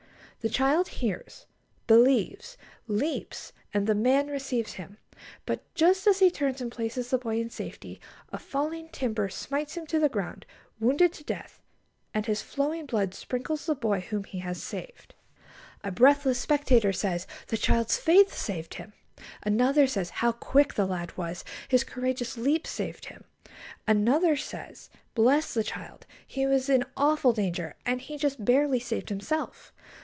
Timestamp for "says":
16.91-17.27, 19.85-20.09, 24.35-24.89